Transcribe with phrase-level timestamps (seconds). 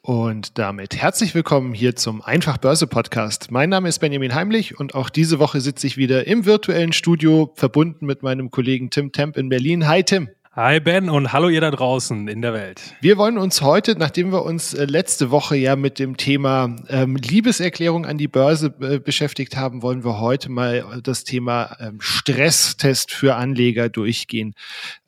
[0.00, 3.50] Und damit herzlich willkommen hier zum Einfach Börse Podcast.
[3.50, 7.52] Mein Name ist Benjamin Heimlich und auch diese Woche sitze ich wieder im virtuellen Studio
[7.56, 9.88] verbunden mit meinem Kollegen Tim Temp in Berlin.
[9.88, 10.28] Hi Tim.
[10.58, 12.96] Hi Ben und hallo ihr da draußen in der Welt.
[13.00, 17.14] Wir wollen uns heute, nachdem wir uns äh, letzte Woche ja mit dem Thema ähm,
[17.14, 23.12] Liebeserklärung an die Börse äh, beschäftigt haben, wollen wir heute mal das Thema ähm, Stresstest
[23.12, 24.56] für Anleger durchgehen.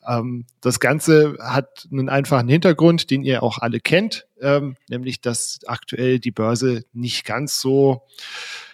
[0.06, 5.58] Ähm, das Ganze hat einen einfachen Hintergrund, den ihr auch alle kennt, ähm, nämlich dass
[5.66, 8.02] aktuell die Börse nicht ganz so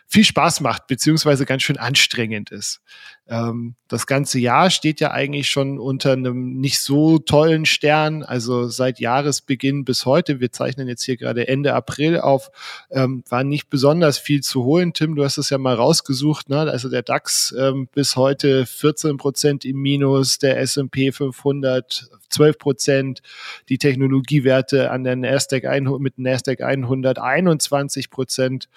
[0.08, 2.80] viel Spaß macht, beziehungsweise ganz schön anstrengend ist.
[3.28, 8.68] Ähm, das ganze Jahr steht ja eigentlich schon unter einem nicht so tollen Stern, also
[8.68, 10.38] seit Jahresbeginn bis heute.
[10.38, 12.50] Wir zeichnen jetzt hier gerade Ende April auf,
[12.90, 14.92] ähm, war nicht besonders viel zu holen.
[14.92, 16.60] Tim, du hast es ja mal rausgesucht, ne?
[16.60, 23.22] also der DAX ähm, bis heute 14 Prozent im Minus, der S&P 500 12 Prozent,
[23.68, 28.68] die Technologiewerte an der Nasdaq 100, mit Nasdaq 100 21 Prozent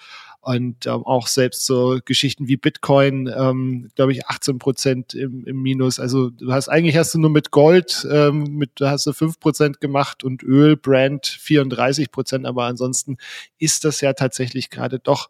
[0.42, 5.60] und ähm, auch selbst so Geschichten wie Bitcoin, ähm, glaube ich, 18 Prozent im, im
[5.60, 6.00] Minus.
[6.00, 9.80] Also du hast eigentlich hast du nur mit Gold, ähm, mit hast du 5 Prozent
[9.80, 13.18] gemacht und Öl, Brand 34 Prozent, aber ansonsten
[13.58, 15.28] ist das ja tatsächlich gerade doch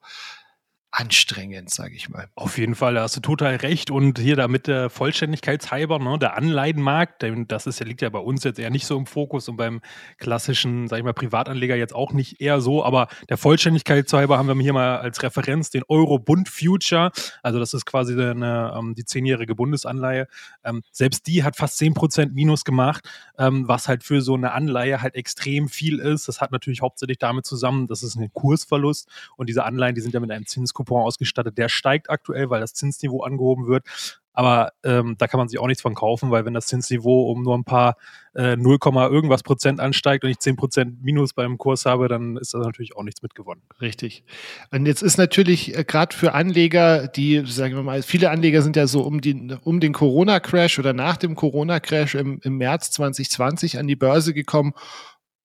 [0.92, 2.28] anstrengend, sage ich mal.
[2.34, 3.90] Auf jeden Fall, da hast du total recht.
[3.90, 8.58] Und hier damit der Vollständigkeitshalber, ne, der Anleihenmarkt, das ist, liegt ja bei uns jetzt
[8.58, 9.80] eher nicht so im Fokus und beim
[10.18, 12.84] klassischen, sag ich mal, Privatanleger jetzt auch nicht eher so.
[12.84, 17.12] Aber der Vollständigkeitshalber haben wir hier mal als Referenz den Euro-Bund Future.
[17.42, 20.26] Also das ist quasi eine, ähm, die zehnjährige Bundesanleihe.
[20.64, 25.02] Ähm, selbst die hat fast 10% Minus gemacht, ähm, was halt für so eine Anleihe
[25.02, 26.26] halt extrem viel ist.
[26.26, 30.14] Das hat natürlich hauptsächlich damit zusammen, dass es ein Kursverlust und diese Anleihen, die sind
[30.14, 31.58] ja mit einem Zins Coupon ausgestattet.
[31.58, 33.84] Der steigt aktuell, weil das Zinsniveau angehoben wird.
[34.32, 37.42] Aber ähm, da kann man sich auch nichts von kaufen, weil wenn das Zinsniveau um
[37.42, 37.96] nur ein paar
[38.34, 38.78] äh, 0,
[39.10, 42.96] irgendwas Prozent ansteigt und ich 10 Prozent Minus beim Kurs habe, dann ist das natürlich
[42.96, 43.62] auch nichts mitgewonnen.
[43.80, 44.24] Richtig.
[44.70, 48.76] Und jetzt ist natürlich äh, gerade für Anleger, die, sagen wir mal, viele Anleger sind
[48.76, 53.78] ja so um, die, um den Corona-Crash oder nach dem Corona-Crash im, im März 2020
[53.78, 54.74] an die Börse gekommen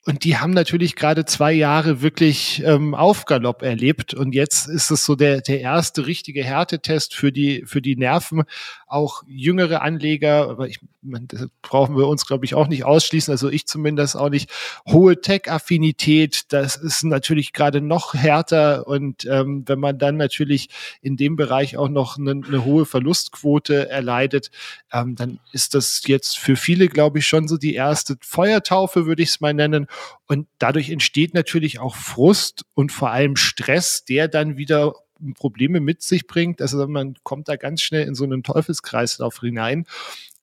[0.07, 4.13] und die haben natürlich gerade zwei Jahre wirklich ähm, Aufgalopp erlebt.
[4.13, 8.43] Und jetzt ist es so der, der erste richtige Härtetest für die, für die Nerven.
[8.85, 13.31] Auch jüngere Anleger, aber ich, man, das brauchen wir uns, glaube ich, auch nicht ausschließen.
[13.31, 14.51] Also ich zumindest auch nicht.
[14.88, 18.85] Hohe Tech-Affinität, das ist natürlich gerade noch härter.
[18.85, 20.69] Und ähm, wenn man dann natürlich
[21.01, 24.51] in dem Bereich auch noch eine, eine hohe Verlustquote erleidet,
[24.93, 29.23] ähm, dann ist das jetzt für viele, glaube ich, schon so die erste Feuertaufe, würde
[29.23, 29.87] ich es mal nennen.
[30.28, 34.94] Und dadurch entsteht natürlich auch Frust und vor allem Stress, der dann wieder
[35.35, 36.61] Probleme mit sich bringt.
[36.61, 39.85] Also man kommt da ganz schnell in so einen Teufelskreislauf hinein.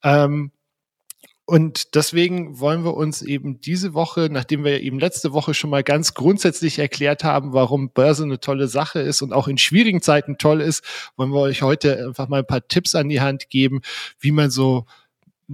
[0.03, 0.53] Ähm,
[1.45, 5.83] und deswegen wollen wir uns eben diese Woche, nachdem wir eben letzte Woche schon mal
[5.83, 10.39] ganz grundsätzlich erklärt haben, warum Börse eine tolle Sache ist und auch in schwierigen Zeiten
[10.39, 10.85] toll ist,
[11.17, 13.83] wollen wir euch heute einfach mal ein paar Tipps an die Hand geben,
[14.21, 14.87] wie man so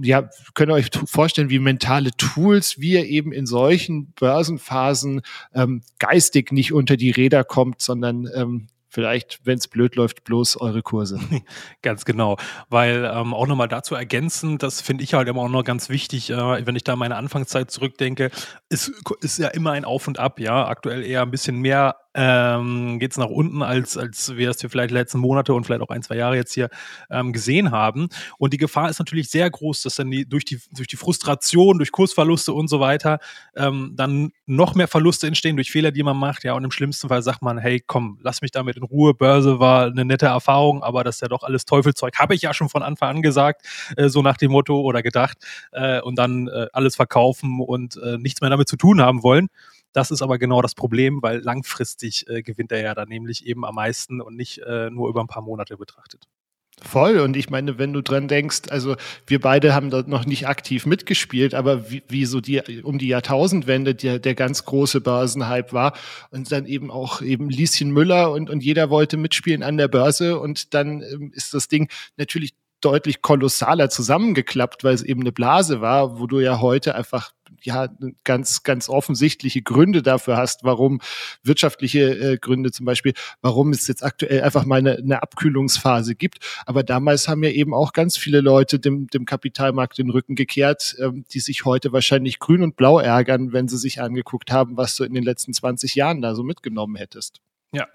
[0.01, 5.21] ja, könnt ihr euch vorstellen, wie mentale Tools, wie ihr eben in solchen Börsenphasen
[5.53, 10.59] ähm, geistig nicht unter die Räder kommt, sondern ähm, vielleicht, wenn es blöd läuft, bloß
[10.59, 11.19] eure Kurse.
[11.81, 12.37] ganz genau.
[12.69, 16.31] Weil ähm, auch nochmal dazu ergänzen, das finde ich halt immer auch noch ganz wichtig,
[16.31, 18.31] äh, wenn ich da meine Anfangszeit zurückdenke,
[18.69, 18.91] ist,
[19.21, 20.67] ist ja immer ein Auf und Ab, ja.
[20.67, 24.91] Aktuell eher ein bisschen mehr ähm, geht es nach unten, als, als wir es vielleicht
[24.91, 26.69] letzten Monate und vielleicht auch ein, zwei Jahre jetzt hier
[27.11, 28.09] ähm, gesehen haben.
[28.39, 31.77] Und die Gefahr ist natürlich sehr groß, dass dann die, durch, die, durch die Frustration,
[31.77, 33.19] durch Kursverluste und so weiter
[33.55, 36.43] ähm, dann noch mehr Verluste entstehen durch Fehler, die man macht.
[36.43, 39.13] Ja, und im schlimmsten Fall sagt man, hey, komm, lass mich damit in Ruhe.
[39.13, 42.17] Börse war eine nette Erfahrung, aber das ist ja doch alles Teufelzeug.
[42.17, 43.65] Habe ich ja schon von Anfang an gesagt,
[43.97, 45.37] äh, so nach dem Motto oder gedacht.
[45.71, 49.47] Äh, und dann äh, alles verkaufen und äh, nichts mehr damit zu tun haben wollen.
[49.91, 53.65] Das ist aber genau das Problem, weil langfristig äh, gewinnt er ja dann nämlich eben
[53.65, 56.25] am meisten und nicht äh, nur über ein paar Monate betrachtet.
[56.81, 57.19] Voll.
[57.19, 58.95] Und ich meine, wenn du dran denkst, also
[59.27, 63.07] wir beide haben dort noch nicht aktiv mitgespielt, aber wie, wie so die um die
[63.07, 65.93] Jahrtausendwende der, der ganz große Börsenhype war
[66.31, 70.39] und dann eben auch eben Lieschen Müller und, und jeder wollte mitspielen an der Börse
[70.39, 75.81] und dann ähm, ist das Ding natürlich deutlich kolossaler zusammengeklappt, weil es eben eine Blase
[75.81, 77.31] war, wo du ja heute einfach
[77.61, 77.89] ja
[78.23, 81.01] ganz, ganz offensichtliche Gründe dafür hast, warum
[81.43, 86.39] wirtschaftliche äh, Gründe zum Beispiel, warum es jetzt aktuell einfach mal eine, eine Abkühlungsphase gibt.
[86.65, 90.95] Aber damals haben ja eben auch ganz viele Leute dem, dem Kapitalmarkt den Rücken gekehrt,
[90.99, 94.95] ähm, die sich heute wahrscheinlich grün und blau ärgern, wenn sie sich angeguckt haben, was
[94.95, 97.41] du in den letzten 20 Jahren da so mitgenommen hättest.
[97.71, 97.85] Ja,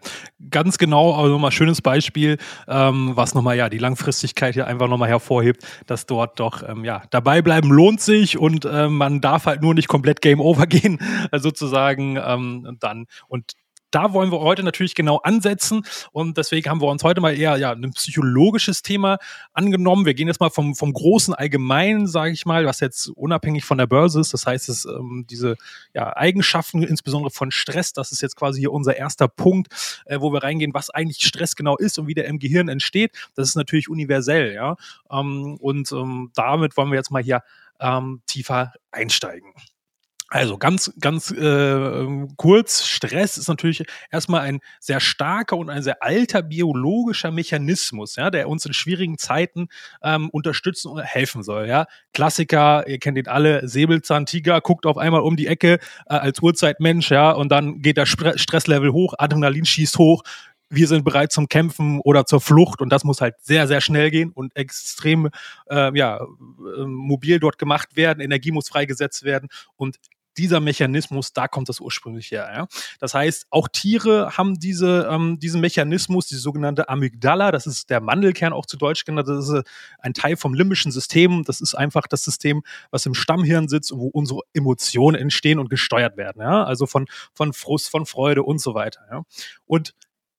[0.51, 2.39] ganz genau, also nochmal schönes Beispiel,
[2.69, 7.03] ähm, was nochmal ja die Langfristigkeit hier einfach nochmal hervorhebt, dass dort doch ähm, ja
[7.11, 11.01] dabei bleiben lohnt sich und äh, man darf halt nur nicht komplett Game Over gehen,
[11.33, 13.07] sozusagen ähm, dann.
[13.27, 13.55] Und
[13.95, 15.83] da wollen wir heute natürlich genau ansetzen
[16.13, 19.19] und deswegen haben wir uns heute mal eher ja ein psychologisches Thema
[19.53, 20.07] angenommen.
[20.07, 23.79] Wir gehen jetzt mal vom, vom großen Allgemeinen, sage ich mal, was jetzt unabhängig von
[23.79, 24.33] der Börse ist.
[24.33, 25.57] Das heißt, es, ähm, diese
[25.95, 29.69] ja, Eigenschaften, insbesondere von Stress, das ist jetzt quasi hier unser erster Punkt,
[30.07, 33.13] äh, wo wir reingehen, was eigentlich Stress genau ist und wie der im Gehirn entsteht.
[33.35, 34.77] Das ist natürlich universell, ja.
[35.11, 37.43] Ähm, und ähm, damit wollen wir jetzt mal hier
[37.81, 39.53] ähm, tiefer einsteigen.
[40.35, 46.03] Also ganz, ganz äh, kurz, Stress ist natürlich erstmal ein sehr starker und ein sehr
[46.03, 49.69] alter biologischer Mechanismus, ja, der uns in schwierigen Zeiten
[50.03, 51.69] ähm, unterstützen und helfen soll.
[51.69, 51.87] Ja.
[52.13, 55.75] Klassiker, ihr kennt ihn alle, Säbelzahntiger guckt auf einmal um die Ecke
[56.07, 60.25] äh, als Urzeitmensch, ja, und dann geht der Sp Stresslevel hoch, Adrenalin schießt hoch,
[60.69, 64.11] wir sind bereit zum Kämpfen oder zur Flucht und das muss halt sehr, sehr schnell
[64.11, 65.29] gehen und extrem
[65.71, 69.99] äh, ja, äh, mobil dort gemacht werden, Energie muss freigesetzt werden und
[70.37, 72.51] dieser Mechanismus, da kommt das ursprünglich her.
[72.55, 72.67] Ja?
[73.01, 78.01] Das heißt, auch Tiere haben diese, ähm, diesen Mechanismus, die sogenannte Amygdala, das ist der
[78.01, 79.65] Mandelkern auch zu Deutsch genannt, das ist
[79.99, 81.45] ein Teil vom limbischen System.
[81.45, 86.17] Das ist einfach das System, was im Stammhirn sitzt, wo unsere Emotionen entstehen und gesteuert
[86.17, 86.41] werden.
[86.41, 86.65] Ja?
[86.65, 89.01] Also von, von Frust, von Freude und so weiter.
[89.11, 89.23] Ja?
[89.67, 89.95] Und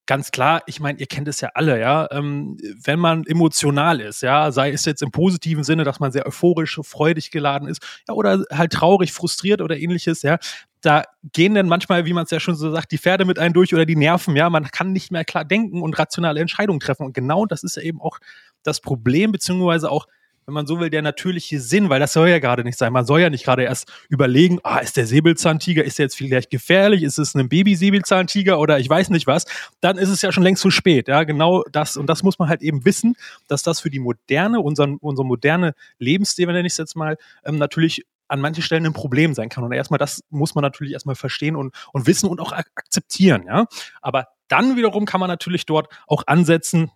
[0.05, 4.21] ganz klar, ich meine, ihr kennt es ja alle, ja, ähm, wenn man emotional ist,
[4.21, 8.13] ja, sei es jetzt im positiven Sinne, dass man sehr euphorisch, freudig geladen ist, ja,
[8.13, 10.37] oder halt traurig, frustriert oder ähnliches, ja,
[10.81, 11.03] da
[11.33, 13.73] gehen dann manchmal, wie man es ja schon so sagt, die Pferde mit einem durch
[13.73, 17.07] oder die Nerven, ja, man kann nicht mehr klar denken und rationale Entscheidungen treffen.
[17.07, 18.19] Und genau das ist ja eben auch
[18.61, 20.05] das Problem, beziehungsweise auch
[20.45, 22.93] wenn man so will, der natürliche Sinn, weil das soll ja gerade nicht sein.
[22.93, 26.51] Man soll ja nicht gerade erst überlegen, ah, ist der Säbelzahntiger, ist der jetzt vielleicht
[26.51, 29.45] gefährlich, ist es ein Baby-Säbelzahntiger oder ich weiß nicht was,
[29.81, 31.07] dann ist es ja schon längst zu spät.
[31.07, 31.97] Ja, genau das.
[31.97, 33.15] Und das muss man halt eben wissen,
[33.47, 37.57] dass das für die moderne, unseren, unsere moderne Lebensstil, wenn ich es jetzt mal, ähm,
[37.57, 39.63] natürlich an manchen Stellen ein Problem sein kann.
[39.63, 43.65] Und erstmal, das muss man natürlich erstmal verstehen und, und wissen und auch akzeptieren, ja.
[44.01, 46.91] Aber dann wiederum kann man natürlich dort auch ansetzen,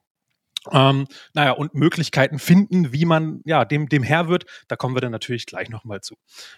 [0.72, 4.46] ähm, naja, und Möglichkeiten finden, wie man ja dem, dem Herr wird.
[4.68, 6.16] Da kommen wir dann natürlich gleich nochmal zu.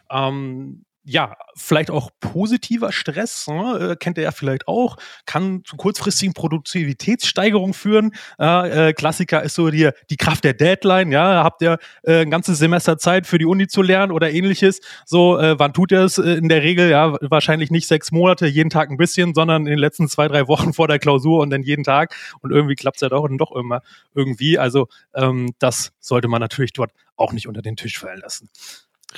[0.09, 5.75] Ähm, ja, vielleicht auch positiver Stress, ne, äh, kennt ihr ja vielleicht auch, kann zu
[5.75, 8.11] kurzfristigen Produktivitätssteigerungen führen.
[8.39, 12.29] Äh, äh, Klassiker ist so die, die Kraft der Deadline, ja, habt ihr äh, ein
[12.29, 14.79] ganzes Semester Zeit für die Uni zu lernen oder ähnliches.
[15.05, 16.91] So, äh, wann tut ihr es äh, in der Regel?
[16.91, 20.47] Ja, wahrscheinlich nicht sechs Monate, jeden Tag ein bisschen, sondern in den letzten zwei, drei
[20.47, 22.15] Wochen vor der Klausur und dann jeden Tag.
[22.41, 23.81] Und irgendwie klappt es ja doch und doch immer
[24.13, 24.59] irgendwie.
[24.59, 28.49] Also ähm, das sollte man natürlich dort auch nicht unter den Tisch fallen lassen.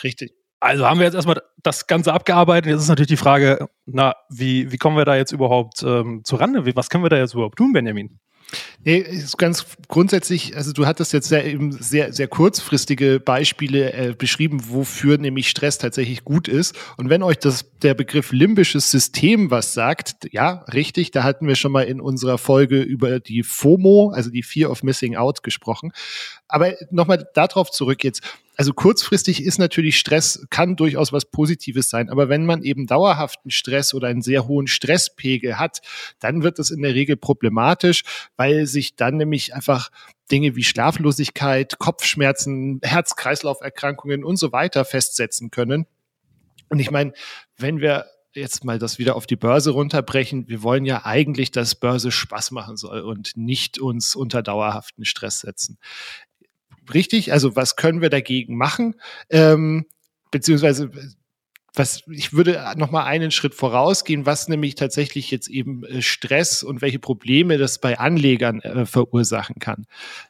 [0.02, 0.34] Richtig.
[0.64, 2.72] Also haben wir jetzt erstmal das Ganze abgearbeitet.
[2.72, 6.38] Jetzt ist natürlich die Frage, na, wie, wie kommen wir da jetzt überhaupt ähm, zu
[6.38, 6.66] Rande?
[6.78, 8.18] Was können wir da jetzt überhaupt tun, Benjamin?
[8.86, 14.16] Nee, ist ganz grundsätzlich, also du hattest jetzt sehr, eben sehr, sehr kurzfristige Beispiele äh,
[14.18, 16.78] beschrieben, wofür nämlich Stress tatsächlich gut ist.
[16.96, 21.56] Und wenn euch das, der Begriff limbisches System was sagt, ja, richtig, da hatten wir
[21.56, 25.92] schon mal in unserer Folge über die FOMO, also die Fear of Missing Out gesprochen.
[26.48, 28.22] Aber nochmal darauf zurück jetzt
[28.56, 32.10] also kurzfristig ist natürlich Stress, kann durchaus was Positives sein.
[32.10, 35.82] Aber wenn man eben dauerhaften Stress oder einen sehr hohen Stresspegel hat,
[36.20, 38.04] dann wird das in der Regel problematisch,
[38.36, 39.90] weil sich dann nämlich einfach
[40.32, 45.86] Dinge wie Schlaflosigkeit, Kopfschmerzen, Herz-Kreislauf-Erkrankungen und so weiter festsetzen können.
[46.70, 47.14] Und ich meine,
[47.58, 48.06] wenn wir
[48.36, 52.52] jetzt mal das wieder auf die Börse runterbrechen, wir wollen ja eigentlich, dass Börse Spaß
[52.52, 55.78] machen soll und nicht uns unter dauerhaften Stress setzen
[56.94, 57.32] richtig?
[57.32, 58.96] Also was können wir dagegen machen?
[59.30, 59.86] Ähm,
[60.32, 60.90] beziehungsweise
[61.76, 66.64] was ich würde noch mal einen Schritt vorausgehen, was nämlich tatsächlich jetzt eben äh, Stress
[66.64, 69.86] und welche Probleme das bei Anlegern äh, verursachen kann.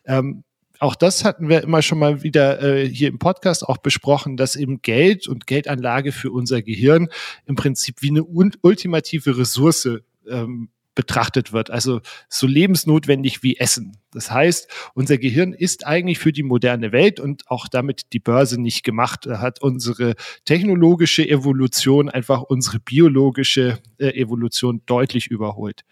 [0.06, 0.44] Ähm,
[0.80, 4.56] auch das hatten wir immer schon mal wieder äh, hier im Podcast auch besprochen, dass
[4.56, 7.10] eben Geld und Geldanlage für unser Gehirn
[7.46, 9.88] im Prinzip wie eine ultimative Ressource
[10.30, 11.70] ähm, betrachtet wird.
[11.72, 13.98] Also so lebensnotwendig wie Essen.
[14.12, 18.62] Das heißt, unser Gehirn ist eigentlich für die moderne Welt und auch damit die Börse
[18.62, 19.26] nicht gemacht.
[19.26, 25.84] Er hat unsere technologische Evolution einfach unsere biologische äh, Evolution deutlich überholt.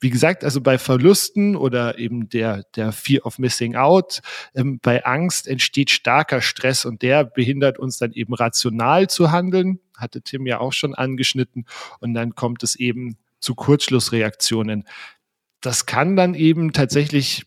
[0.00, 4.20] wie gesagt, also bei Verlusten oder eben der, der Fear of Missing Out,
[4.54, 9.78] ähm, bei Angst entsteht starker Stress und der behindert uns dann eben rational zu handeln,
[9.96, 11.66] hatte Tim ja auch schon angeschnitten,
[12.00, 14.84] und dann kommt es eben zu Kurzschlussreaktionen.
[15.60, 17.44] Das kann dann eben tatsächlich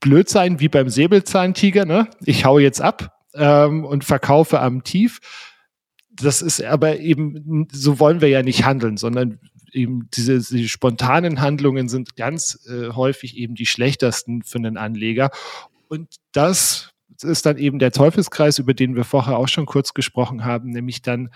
[0.00, 2.08] blöd sein, wie beim Säbelzahntiger, ne?
[2.24, 5.20] Ich hau jetzt ab ähm, und verkaufe am Tief.
[6.14, 9.38] Das ist aber eben, so wollen wir ja nicht handeln, sondern
[9.72, 15.30] eben diese, diese spontanen Handlungen sind ganz äh, häufig eben die schlechtesten für einen Anleger.
[15.88, 16.90] Und das
[17.22, 21.02] ist dann eben der Teufelskreis, über den wir vorher auch schon kurz gesprochen haben, nämlich
[21.02, 21.30] dann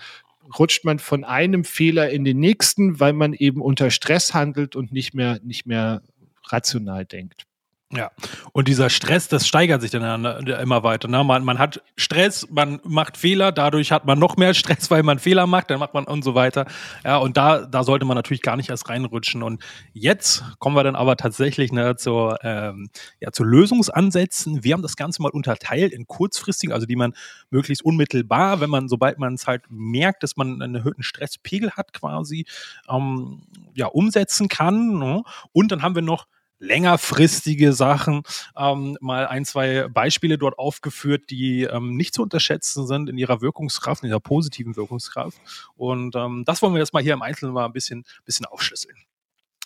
[0.57, 4.91] rutscht man von einem Fehler in den nächsten, weil man eben unter Stress handelt und
[4.91, 6.01] nicht mehr, nicht mehr
[6.45, 7.45] rational denkt.
[7.93, 8.11] Ja,
[8.51, 11.07] und dieser Stress, das steigert sich dann immer weiter.
[11.07, 11.23] Ne?
[11.23, 15.19] Man, man hat Stress, man macht Fehler, dadurch hat man noch mehr Stress, weil man
[15.19, 16.65] Fehler macht, dann macht man und so weiter.
[17.05, 19.41] Ja, und da, da sollte man natürlich gar nicht erst reinrutschen.
[19.41, 19.63] Und
[19.93, 22.89] jetzt kommen wir dann aber tatsächlich ne, zur, ähm,
[23.21, 24.65] ja, zu Lösungsansätzen.
[24.65, 27.13] Wir haben das Ganze mal unterteilt in kurzfristigen, also die man
[27.51, 31.93] möglichst unmittelbar, wenn man, sobald man es halt merkt, dass man einen erhöhten Stresspegel hat,
[31.93, 32.47] quasi,
[32.89, 33.43] ähm,
[33.75, 34.99] ja, umsetzen kann.
[34.99, 35.23] Ne?
[35.53, 36.27] Und dann haben wir noch
[36.59, 38.23] längerfristige Sachen.
[38.57, 43.41] Ähm, mal ein, zwei Beispiele dort aufgeführt, die ähm, nicht zu unterschätzen sind in ihrer
[43.41, 45.37] Wirkungskraft, in ihrer positiven Wirkungskraft.
[45.75, 48.95] Und ähm, das wollen wir jetzt mal hier im Einzelnen mal ein bisschen, bisschen aufschlüsseln.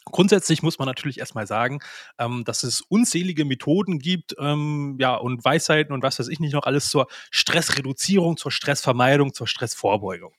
[0.05, 1.79] Grundsätzlich muss man natürlich erstmal sagen,
[2.17, 6.53] ähm, dass es unzählige Methoden gibt, ähm, ja, und Weisheiten und was weiß ich nicht
[6.53, 10.33] noch alles zur Stressreduzierung, zur Stressvermeidung, zur Stressvorbeugung.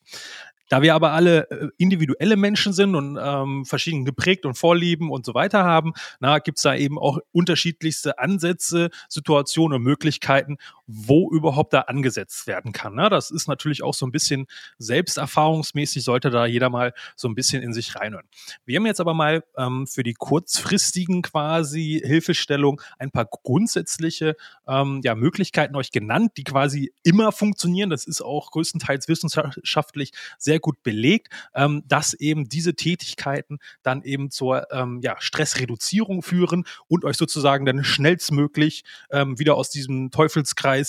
[0.68, 5.26] Da wir aber alle äh, individuelle Menschen sind und ähm, verschieden geprägt und Vorlieben und
[5.26, 10.56] so weiter haben, na, gibt's da eben auch unterschiedlichste Ansätze, Situationen und Möglichkeiten,
[10.94, 12.94] wo überhaupt da angesetzt werden kann.
[12.94, 14.46] Na, das ist natürlich auch so ein bisschen
[14.78, 18.26] selbsterfahrungsmäßig, sollte da jeder mal so ein bisschen in sich reinhören.
[18.64, 24.36] Wir haben jetzt aber mal ähm, für die kurzfristigen quasi Hilfestellung ein paar grundsätzliche
[24.68, 27.90] ähm, ja, Möglichkeiten euch genannt, die quasi immer funktionieren.
[27.90, 34.30] Das ist auch größtenteils wissenschaftlich sehr gut belegt, ähm, dass eben diese Tätigkeiten dann eben
[34.30, 40.81] zur ähm, ja, Stressreduzierung führen und euch sozusagen dann schnellstmöglich ähm, wieder aus diesem Teufelskreis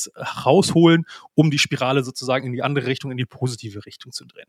[0.45, 4.47] rausholen, um die Spirale sozusagen in die andere Richtung, in die positive Richtung zu drehen.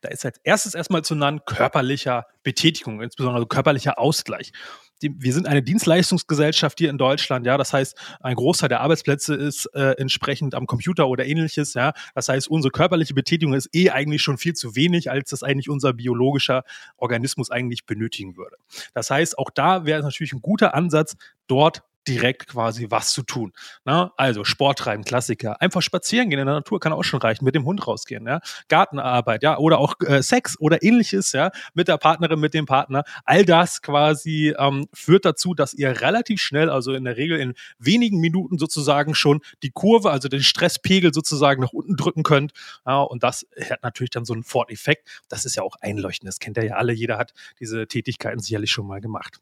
[0.00, 4.52] Da ist als erstes erstmal zu nennen körperlicher Betätigung, insbesondere körperlicher Ausgleich
[5.00, 7.56] wir sind eine Dienstleistungsgesellschaft hier in Deutschland, ja.
[7.56, 11.92] Das heißt, ein Großteil der Arbeitsplätze ist äh, entsprechend am Computer oder ähnliches, ja.
[12.14, 15.68] Das heißt, unsere körperliche Betätigung ist eh eigentlich schon viel zu wenig, als das eigentlich
[15.68, 16.64] unser biologischer
[16.96, 18.56] Organismus eigentlich benötigen würde.
[18.94, 23.22] Das heißt, auch da wäre es natürlich ein guter Ansatz, dort direkt quasi was zu
[23.22, 23.52] tun.
[23.84, 25.60] Na, also Sport treiben, Klassiker.
[25.60, 28.40] Einfach spazieren gehen in der Natur kann auch schon reichen, mit dem Hund rausgehen, ja.
[28.68, 33.04] Gartenarbeit, ja, oder auch äh, Sex oder ähnliches, ja, mit der Partnerin, mit dem Partner.
[33.24, 37.54] All das quasi ähm, führt dazu, dass ihr relativ schnell, also in der Regel in
[37.78, 42.52] wenigen Minuten sozusagen schon die Kurve, also den Stresspegel sozusagen nach unten drücken könnt.
[42.86, 45.08] Ja, und das hat natürlich dann so einen Forteffekt.
[45.28, 46.28] Das ist ja auch einleuchtend.
[46.28, 46.92] Das kennt ihr ja alle.
[46.92, 49.40] Jeder hat diese Tätigkeiten sicherlich schon mal gemacht.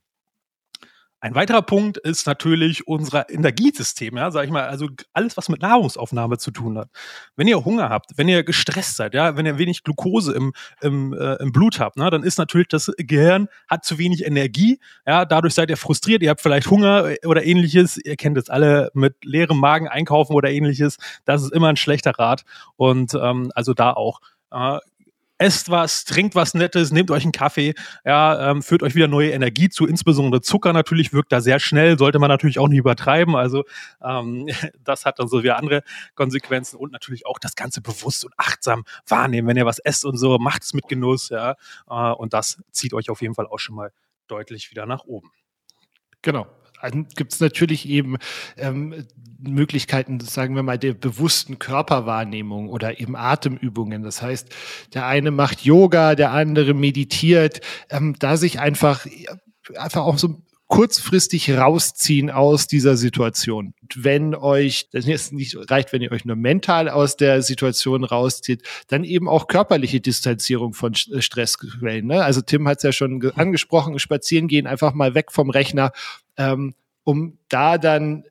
[1.20, 5.62] Ein weiterer Punkt ist natürlich unser Energiesystem, ja, sag ich mal, also alles, was mit
[5.62, 6.90] Nahrungsaufnahme zu tun hat.
[7.37, 11.14] Wenn ihr Hunger habt, wenn ihr gestresst seid, ja, wenn ihr wenig Glucose im, im,
[11.14, 15.25] äh, im Blut habt, ne, dann ist natürlich das Gehirn hat zu wenig Energie, ja,
[15.25, 19.25] dadurch seid ihr frustriert, ihr habt vielleicht Hunger oder ähnliches, ihr kennt es alle mit
[19.25, 22.44] leerem Magen einkaufen oder ähnliches, das ist immer ein schlechter Rat
[22.76, 24.20] und ähm, also da auch
[24.50, 24.78] äh,
[25.38, 27.75] esst was, trinkt was Nettes, nehmt euch einen Kaffee,
[28.05, 29.87] ja, ähm, führt euch wieder neue Energie zu.
[29.87, 33.37] Insbesondere Zucker natürlich wirkt da sehr schnell, sollte man natürlich auch nicht übertreiben.
[33.37, 33.64] Also
[34.02, 34.49] ähm,
[34.85, 35.83] das hat dann so wie andere
[36.14, 39.49] Konsequenzen und natürlich auch das Ganze bewusst und achtsam wahrnehmen.
[39.49, 41.57] Wenn ihr was esst und so, macht es mit Genuss, ja.
[41.88, 43.93] Äh, und das zieht euch auf jeden Fall auch schon mal
[44.28, 45.31] deutlich wieder nach oben.
[46.23, 46.47] Genau
[47.14, 48.16] gibt es natürlich eben
[48.56, 49.06] ähm,
[49.38, 54.02] Möglichkeiten, sagen wir mal, der bewussten Körperwahrnehmung oder eben Atemübungen.
[54.02, 54.49] Das heißt,
[54.95, 59.06] der eine macht Yoga, der andere meditiert, ähm, da sich einfach,
[59.75, 63.73] einfach auch so kurzfristig rausziehen aus dieser Situation.
[63.80, 68.04] Und wenn euch, das jetzt nicht reicht, wenn ihr euch nur mental aus der Situation
[68.04, 72.06] rauszieht, dann eben auch körperliche Distanzierung von äh, Stressquellen.
[72.06, 72.25] Ne?
[72.25, 75.92] Also Tim hat es ja schon angesprochen, spazieren gehen, einfach mal weg vom Rechner,
[76.37, 78.25] ähm, um da dann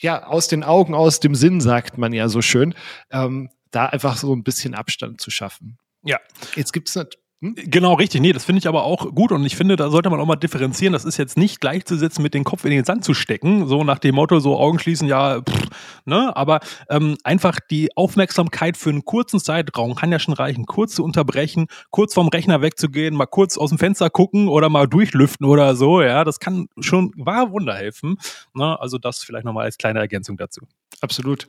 [0.00, 2.74] ja aus den Augen, aus dem Sinn, sagt man ja so schön,
[3.10, 5.78] ähm, da einfach so ein bisschen Abstand zu schaffen.
[6.02, 6.18] Ja.
[6.56, 7.18] Jetzt gibt es Hm?
[7.40, 8.20] Genau, richtig.
[8.20, 10.34] Nee, das finde ich aber auch gut und ich finde, da sollte man auch mal
[10.34, 10.92] differenzieren.
[10.92, 14.00] Das ist jetzt nicht gleichzusetzen mit den Kopf in den Sand zu stecken, so nach
[14.00, 15.68] dem Motto, so Augen schließen, ja, pff,
[16.04, 16.58] ne, aber
[16.90, 21.68] ähm, einfach die Aufmerksamkeit für einen kurzen Zeitraum kann ja schon reichen, kurz zu unterbrechen,
[21.90, 26.02] kurz vom Rechner wegzugehen, mal kurz aus dem Fenster gucken oder mal durchlüften oder so,
[26.02, 28.16] ja, das kann schon wahr Wunder helfen.
[28.52, 28.80] Ne?
[28.80, 30.62] Also das vielleicht nochmal als kleine Ergänzung dazu.
[31.00, 31.46] Absolut.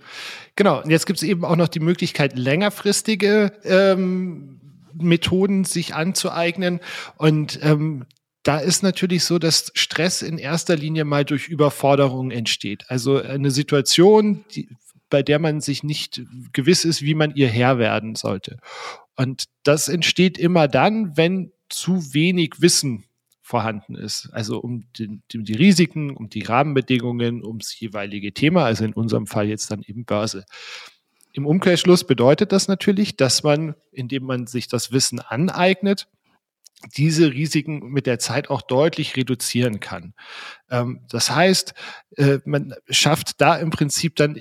[0.55, 0.83] Genau.
[0.83, 4.59] Und jetzt gibt es eben auch noch die Möglichkeit, längerfristige ähm,
[5.07, 6.79] Methoden sich anzueignen.
[7.17, 8.05] Und ähm,
[8.43, 12.85] da ist natürlich so, dass Stress in erster Linie mal durch Überforderung entsteht.
[12.87, 14.69] Also eine Situation, die,
[15.09, 16.21] bei der man sich nicht
[16.53, 18.57] gewiss ist, wie man ihr Herr werden sollte.
[19.15, 23.05] Und das entsteht immer dann, wenn zu wenig Wissen
[23.41, 24.29] vorhanden ist.
[24.31, 29.47] Also um die, die Risiken, um die Rahmenbedingungen, ums jeweilige Thema, also in unserem Fall
[29.47, 30.45] jetzt dann eben Börse.
[31.39, 36.09] Im Umkehrschluss bedeutet das natürlich, dass man, indem man sich das Wissen aneignet,
[36.97, 40.13] diese Risiken mit der Zeit auch deutlich reduzieren kann.
[40.69, 41.73] Ähm, das heißt,
[42.17, 44.37] äh, man schafft da im Prinzip dann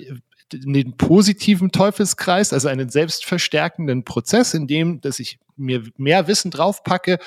[0.51, 7.19] den positiven Teufelskreis, also einen selbstverstärkenden Prozess, in dem, dass ich mir mehr Wissen draufpacke,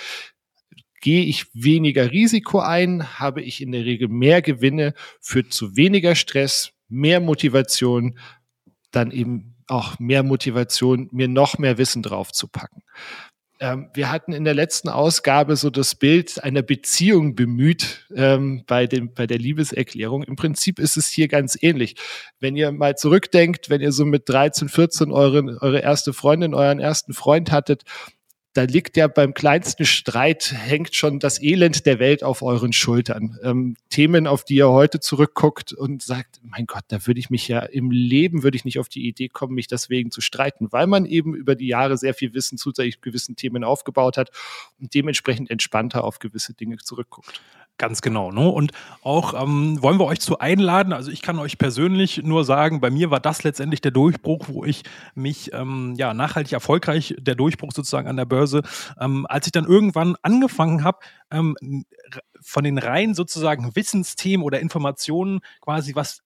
[1.00, 6.14] gehe ich weniger Risiko ein, habe ich in der Regel mehr Gewinne, führt zu weniger
[6.14, 8.19] Stress, mehr Motivation,
[8.91, 12.83] dann eben auch mehr Motivation, mir noch mehr Wissen draufzupacken.
[13.62, 18.88] Ähm, wir hatten in der letzten Ausgabe so das Bild einer Beziehung bemüht ähm, bei,
[18.88, 20.25] dem, bei der Liebeserklärung.
[20.25, 21.95] Im Prinzip ist es hier ganz ähnlich.
[22.40, 26.81] Wenn ihr mal zurückdenkt, wenn ihr so mit 13, 14 eure, eure erste Freundin, euren
[26.81, 27.85] ersten Freund hattet
[28.55, 33.39] da liegt ja beim kleinsten Streit, hängt schon das Elend der Welt auf euren Schultern.
[33.43, 37.49] Ähm, Themen, auf die ihr heute zurückguckt und sagt, mein Gott, da würde ich mich
[37.49, 40.87] ja im Leben, würde ich nicht auf die Idee kommen, mich deswegen zu streiten, weil
[40.87, 44.31] man eben über die Jahre sehr viel Wissen zu gewissen Themen aufgebaut hat
[44.81, 47.41] und dementsprechend entspannter auf gewisse Dinge zurückguckt.
[47.83, 48.31] Ganz genau.
[48.31, 48.49] Ne?
[48.49, 48.71] Und
[49.03, 50.93] auch ähm, wollen wir euch zu einladen.
[50.93, 54.65] Also ich kann euch persönlich nur sagen, bei mir war das letztendlich der Durchbruch, wo
[54.65, 54.85] ich
[55.17, 58.62] mich ähm, ja nachhaltig erfolgreich, der Durchbruch sozusagen an der Börse,
[59.01, 61.01] ähm, als ich dann irgendwann angefangen habe,
[61.33, 61.57] ähm,
[62.41, 66.23] von den rein sozusagen Wissensthemen oder Informationen quasi was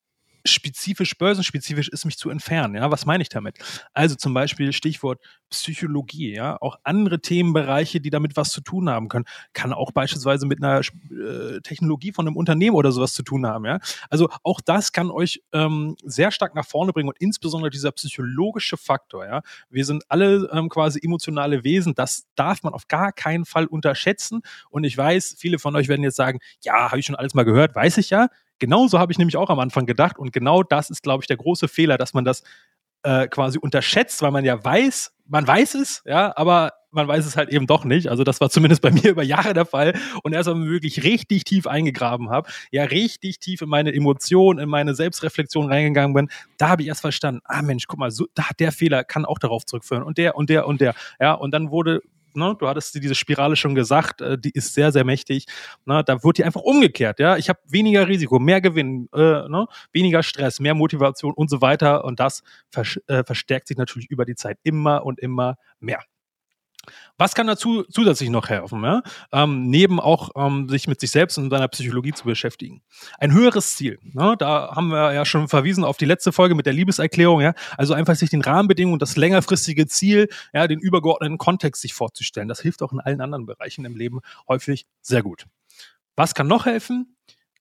[0.51, 2.75] spezifisch, börsenspezifisch ist, mich zu entfernen.
[2.75, 3.57] Ja, was meine ich damit?
[3.93, 9.07] Also zum Beispiel Stichwort Psychologie, ja, auch andere Themenbereiche, die damit was zu tun haben
[9.07, 13.45] können, kann auch beispielsweise mit einer äh, Technologie von einem Unternehmen oder sowas zu tun
[13.45, 13.79] haben, ja.
[14.09, 18.77] Also auch das kann euch ähm, sehr stark nach vorne bringen und insbesondere dieser psychologische
[18.77, 19.41] Faktor, ja.
[19.69, 24.41] Wir sind alle ähm, quasi emotionale Wesen, das darf man auf gar keinen Fall unterschätzen
[24.69, 27.45] und ich weiß, viele von euch werden jetzt sagen, ja, habe ich schon alles mal
[27.45, 28.27] gehört, weiß ich ja,
[28.59, 31.37] Genauso habe ich nämlich auch am Anfang gedacht und genau das ist, glaube ich, der
[31.37, 32.43] große Fehler, dass man das
[33.03, 37.37] äh, quasi unterschätzt, weil man ja weiß, man weiß es, ja, aber man weiß es
[37.37, 38.07] halt eben doch nicht.
[38.07, 39.97] Also das war zumindest bei mir über Jahre der Fall.
[40.23, 44.59] Und erst wenn ich wirklich richtig tief eingegraben habe, ja richtig tief in meine Emotionen,
[44.59, 48.25] in meine Selbstreflexion reingegangen bin, da habe ich erst verstanden, ah Mensch, guck mal, so,
[48.33, 50.95] da, der Fehler kann auch darauf zurückführen und der und der und der.
[51.19, 52.01] Ja, und dann wurde
[52.37, 55.45] ne, du hattest diese Spirale schon gesagt, äh, die ist sehr, sehr mächtig.
[55.85, 57.19] Ne, da wird die einfach umgekehrt.
[57.19, 59.19] Ja, ich habe weniger Risiko, mehr Gewinn, äh,
[59.49, 62.05] ne, weniger Stress, mehr Motivation und so weiter.
[62.05, 65.99] Und das vers äh, verstärkt sich natürlich über die Zeit immer und immer mehr.
[67.17, 68.83] Was kann dazu zusätzlich noch helfen?
[68.83, 69.01] Ja?
[69.31, 72.81] Ähm, neben auch ähm, sich mit sich selbst und seiner Psychologie zu beschäftigen.
[73.19, 73.99] Ein höheres Ziel.
[74.03, 74.35] Ne?
[74.37, 77.41] Da haben wir ja schon verwiesen auf die letzte Folge mit der Liebeserklärung.
[77.41, 77.53] Ja?
[77.77, 82.47] Also einfach sich den Rahmenbedingungen, das längerfristige Ziel, ja, den übergeordneten Kontext sich vorzustellen.
[82.47, 85.45] Das hilft auch in allen anderen Bereichen im Leben häufig sehr gut.
[86.15, 87.16] Was kann noch helfen?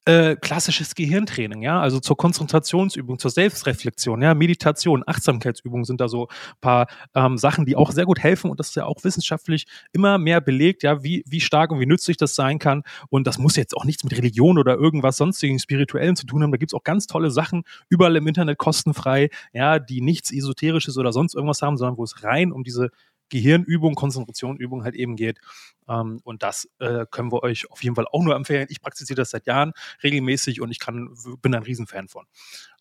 [0.06, 6.28] Äh, klassisches Gehirntraining, ja, also zur Konzentrationsübung, zur Selbstreflexion, ja, Meditation, Achtsamkeitsübungen sind da so
[6.60, 10.18] paar ähm, Sachen, die auch sehr gut helfen und das ist ja auch wissenschaftlich immer
[10.18, 12.84] mehr belegt, ja, wie, wie stark und wie nützlich das sein kann.
[13.08, 16.52] Und das muss jetzt auch nichts mit Religion oder irgendwas sonstigen Spirituellen zu tun haben.
[16.52, 21.12] Da gibt's auch ganz tolle Sachen überall im Internet kostenfrei, ja, die nichts Esoterisches oder
[21.12, 22.90] sonst irgendwas haben, sondern wo es rein um diese
[23.28, 25.40] Gehirnübung, Konzentrationübung halt eben geht.
[25.88, 28.66] Ähm, und das äh, können wir euch auf jeden Fall auch nur empfehlen.
[28.70, 32.26] Ich praktiziere das seit Jahren regelmäßig und ich kann, bin ein Riesenfan von.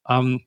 [0.08, 0.46] Ähm,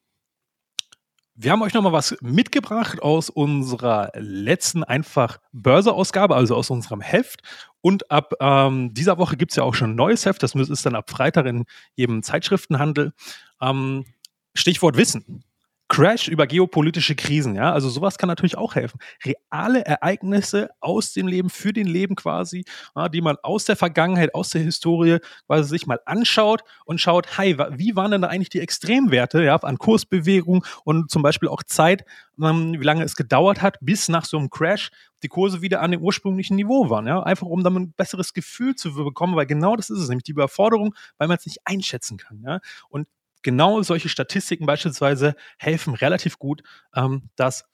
[1.40, 7.42] wir haben euch nochmal was mitgebracht aus unserer letzten einfach Börseausgabe, also aus unserem Heft.
[7.80, 10.42] Und ab ähm, dieser Woche gibt es ja auch schon ein neues Heft.
[10.42, 13.12] Das ist dann ab Freitag in jedem Zeitschriftenhandel.
[13.60, 14.04] Ähm,
[14.52, 15.44] Stichwort Wissen.
[15.88, 17.72] Crash über geopolitische Krisen, ja.
[17.72, 19.00] Also sowas kann natürlich auch helfen.
[19.24, 24.34] Reale Ereignisse aus dem Leben, für den Leben quasi, ja, die man aus der Vergangenheit,
[24.34, 28.50] aus der Historie quasi sich mal anschaut und schaut, hey, wie waren denn da eigentlich
[28.50, 32.04] die Extremwerte, ja, an Kursbewegung und zum Beispiel auch Zeit,
[32.42, 34.90] ähm, wie lange es gedauert hat, bis nach so einem Crash
[35.22, 37.22] die Kurse wieder an dem ursprünglichen Niveau waren, ja.
[37.22, 40.32] Einfach um dann ein besseres Gefühl zu bekommen, weil genau das ist es, nämlich die
[40.32, 42.60] Überforderung, weil man es nicht einschätzen kann, ja.
[42.90, 43.08] Und
[43.42, 46.62] genau solche Statistiken beispielsweise helfen relativ gut,
[46.94, 47.64] ähm, das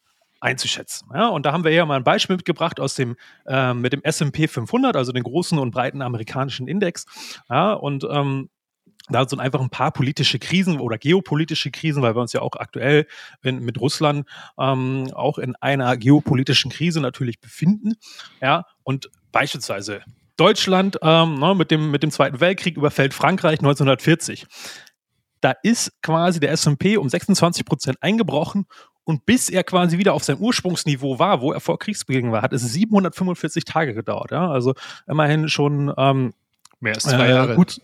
[0.40, 1.08] einzuschätzen.
[1.14, 4.02] Ja, und da haben wir ja mal ein Beispiel mitgebracht aus dem äh, mit dem
[4.02, 7.06] S&P 500, also den großen und breiten amerikanischen Index.
[7.48, 8.50] Ja, und ähm,
[9.08, 12.56] da sind einfach ein paar politische Krisen oder geopolitische Krisen, weil wir uns ja auch
[12.56, 13.06] aktuell
[13.42, 14.26] in, mit Russland
[14.58, 17.94] ähm, auch in einer geopolitischen Krise natürlich befinden.
[18.40, 20.02] Ja, und beispielsweise
[20.36, 24.46] Deutschland ähm, ne, mit, dem, mit dem Zweiten Weltkrieg überfällt Frankreich 1940
[25.44, 28.66] da ist quasi der S&P um 26 Prozent eingebrochen
[29.04, 32.54] und bis er quasi wieder auf sein Ursprungsniveau war, wo er vor Kriegsbeginn war, hat
[32.54, 34.30] es 745 Tage gedauert.
[34.30, 34.50] Ja?
[34.50, 34.74] Also
[35.06, 36.32] immerhin schon ähm,
[36.80, 37.56] mehr als zwei äh, Jahre.
[37.56, 37.82] Gut,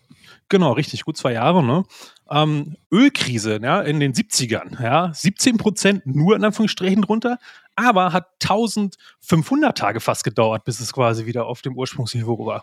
[0.48, 1.62] genau, richtig, gut zwei Jahre.
[1.62, 1.84] Ne?
[2.30, 7.38] Ähm, Ölkrise ja, in den 70ern, ja, 17 Prozent nur in Anführungsstrichen drunter,
[7.76, 12.62] aber hat 1500 Tage fast gedauert, bis es quasi wieder auf dem Ursprungsniveau war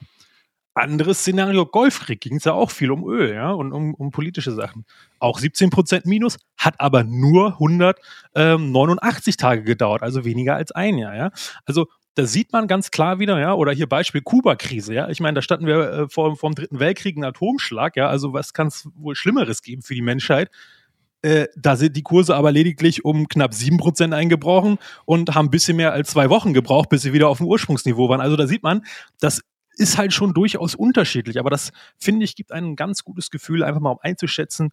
[0.78, 4.52] anderes Szenario, Golfkrieg, ging es ja auch viel um Öl, ja, und um, um politische
[4.52, 4.86] Sachen.
[5.20, 11.16] Auch 17% Minus, hat aber nur 189 ähm, Tage gedauert, also weniger als ein Jahr,
[11.16, 11.32] ja.
[11.66, 15.10] Also da sieht man ganz klar wieder, ja, oder hier Beispiel Kuba-Krise, ja.
[15.10, 18.34] Ich meine, da standen wir äh, vor, vor dem Dritten Weltkrieg, ein Atomschlag, ja, also
[18.34, 20.50] was kann es wohl Schlimmeres geben für die Menschheit?
[21.22, 25.78] Äh, da sind die Kurse aber lediglich um knapp 7% eingebrochen und haben ein bisschen
[25.78, 28.22] mehr als zwei Wochen gebraucht, bis sie wieder auf dem Ursprungsniveau waren.
[28.22, 28.86] Also da sieht man,
[29.20, 29.42] dass
[29.78, 31.40] ist halt schon durchaus unterschiedlich.
[31.40, 34.72] Aber das, finde ich, gibt ein ganz gutes Gefühl, einfach mal um einzuschätzen,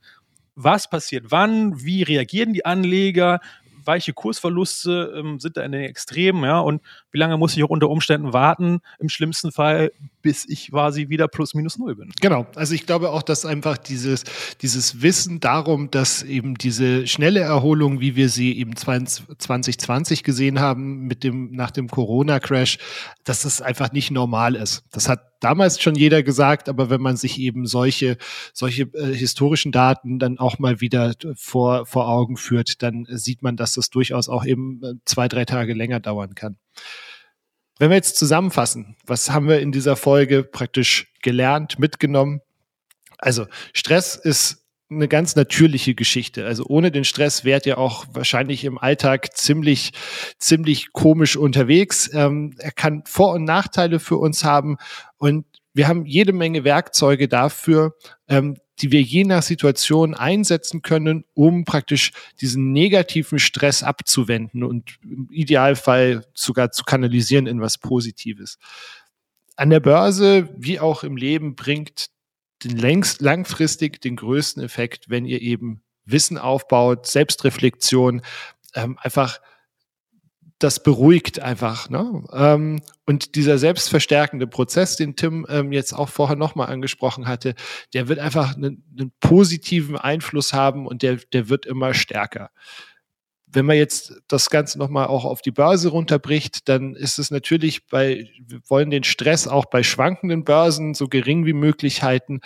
[0.57, 3.41] was passiert wann, wie reagieren die Anleger,
[3.85, 7.71] weiche Kursverluste ähm, sind da in den Extremen, ja, und wie lange muss ich auch
[7.71, 9.93] unter Umständen warten, im schlimmsten Fall,
[10.23, 12.13] bis ich quasi wieder plus minus null bin.
[12.21, 14.25] Genau, also ich glaube auch, dass einfach dieses,
[14.63, 21.07] dieses Wissen darum, dass eben diese schnelle Erholung, wie wir sie eben 2020 gesehen haben,
[21.07, 22.79] mit dem, nach dem Corona-Crash,
[23.25, 24.85] dass das einfach nicht normal ist.
[24.93, 28.17] Das hat damals schon jeder gesagt, aber wenn man sich eben solche,
[28.55, 33.57] solche äh, historischen Daten dann auch mal wieder vor, vor Augen führt, dann sieht man,
[33.57, 36.57] dass das durchaus auch eben äh, zwei, drei Tage länger dauern kann.
[37.79, 42.41] Wenn wir jetzt zusammenfassen, was haben wir in dieser Folge praktisch gelernt, mitgenommen?
[43.19, 46.47] Also Stress ist eine ganz natürliche Geschichte.
[46.47, 49.93] Also ohne den Stress wärt ihr auch wahrscheinlich im Alltag ziemlich,
[50.39, 52.11] ziemlich komisch unterwegs.
[52.13, 54.77] Ähm, er kann Vor- und Nachteile für uns haben
[55.17, 57.97] und wir haben jede Menge Werkzeuge dafür,
[58.29, 64.99] ähm, die wir je nach Situation einsetzen können, um praktisch diesen negativen Stress abzuwenden und
[65.03, 68.59] im Idealfall sogar zu kanalisieren in was Positives.
[69.57, 72.11] An der Börse wie auch im Leben bringt
[72.65, 78.23] den längst, langfristig den größten Effekt, wenn ihr eben Wissen aufbaut, Selbstreflexion,
[78.75, 79.41] ähm, einfach
[80.59, 81.91] das beruhigt einfach.
[81.91, 82.25] Ne?
[82.33, 87.55] Ähm, und dieser selbstverstärkende Prozess, den Tim ähm, jetzt auch vorher nochmal angesprochen hatte,
[87.93, 92.51] der wird einfach einen, einen positiven Einfluss haben und der, der wird immer stärker.
[93.47, 97.87] Wenn man jetzt das Ganze nochmal auch auf die Börse runterbricht, dann ist es natürlich
[97.87, 102.41] bei, wir wollen den Stress auch bei schwankenden Börsen so gering wie möglich halten.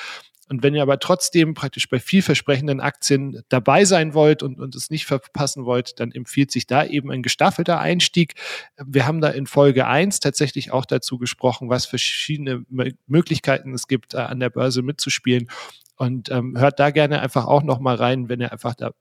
[0.49, 4.91] Und wenn ihr aber trotzdem praktisch bei vielversprechenden Aktien dabei sein wollt und, und es
[4.91, 8.35] nicht verpassen wollt, dann empfiehlt sich da eben ein gestaffelter Einstieg.
[8.83, 12.65] Wir haben da in Folge eins tatsächlich auch dazu gesprochen, was verschiedene
[13.07, 15.49] Möglichkeiten es gibt, äh, an der Börse mitzuspielen.
[15.97, 18.93] Und ähm, hört da gerne einfach auch nochmal rein, wenn ihr einfach da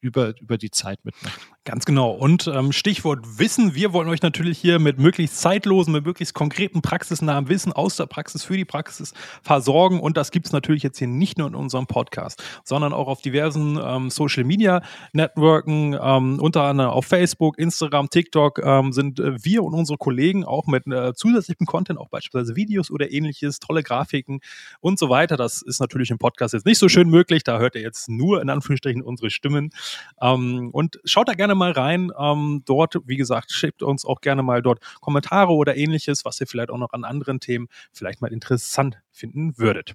[0.00, 1.40] über, über die Zeit mitmacht.
[1.66, 2.12] Ganz genau.
[2.12, 3.74] Und ähm, Stichwort Wissen.
[3.74, 8.06] Wir wollen euch natürlich hier mit möglichst zeitlosen, mit möglichst konkreten, praxisnahen Wissen aus der
[8.06, 9.98] Praxis für die Praxis versorgen.
[9.98, 13.20] Und das gibt es natürlich jetzt hier nicht nur in unserem Podcast, sondern auch auf
[13.20, 14.80] diversen ähm, Social Media
[15.12, 20.44] Networken, ähm, unter anderem auf Facebook, Instagram, TikTok, ähm, sind äh, wir und unsere Kollegen
[20.44, 24.38] auch mit äh, zusätzlichem Content, auch beispielsweise Videos oder ähnliches, tolle Grafiken
[24.78, 25.36] und so weiter.
[25.36, 27.42] Das ist natürlich im Podcast jetzt nicht so schön möglich.
[27.42, 29.70] Da hört ihr jetzt nur in Anführungsstrichen unsere Stimmen.
[30.22, 32.12] Ähm, und schaut da gerne mal rein.
[32.18, 36.46] Ähm, dort, wie gesagt, schickt uns auch gerne mal dort Kommentare oder ähnliches, was ihr
[36.46, 39.94] vielleicht auch noch an anderen Themen vielleicht mal interessant finden würdet.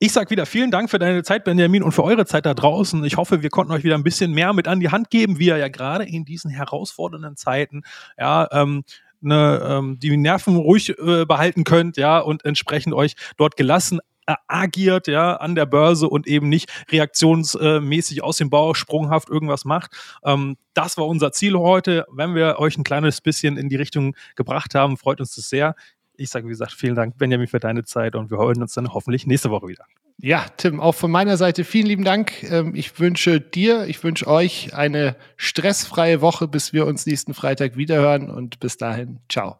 [0.00, 3.04] Ich sage wieder vielen Dank für deine Zeit, Benjamin, und für eure Zeit da draußen.
[3.04, 5.46] Ich hoffe, wir konnten euch wieder ein bisschen mehr mit an die Hand geben, wie
[5.46, 7.82] ihr ja gerade in diesen herausfordernden Zeiten
[8.18, 8.84] ja, ähm,
[9.20, 15.06] ne, ähm, die Nerven ruhig äh, behalten könnt, ja, und entsprechend euch dort gelassen agiert,
[15.06, 19.92] ja, an der Börse und eben nicht reaktionsmäßig aus dem Bau sprunghaft irgendwas macht.
[20.24, 22.06] Ähm, das war unser Ziel heute.
[22.12, 25.74] Wenn wir euch ein kleines bisschen in die Richtung gebracht haben, freut uns das sehr.
[26.16, 28.92] Ich sage, wie gesagt, vielen Dank, Benjamin, für deine Zeit und wir hören uns dann
[28.92, 29.84] hoffentlich nächste Woche wieder.
[30.18, 32.44] Ja, Tim, auch von meiner Seite vielen lieben Dank.
[32.44, 37.76] Ähm, ich wünsche dir, ich wünsche euch eine stressfreie Woche, bis wir uns nächsten Freitag
[37.76, 39.58] wiederhören und bis dahin, ciao.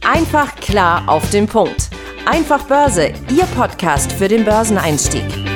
[0.00, 1.90] Einfach klar auf den Punkt.
[2.24, 5.51] Einfach Börse, Ihr Podcast für den Börseneinstieg.